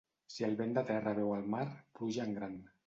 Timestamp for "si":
0.35-0.47